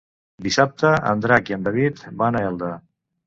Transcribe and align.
Dissabte 0.45 0.93
en 1.11 1.21
Drac 1.25 1.51
i 1.53 1.57
en 1.57 1.69
David 1.69 2.01
van 2.23 2.39
a 2.39 2.41
Elda. 2.49 2.73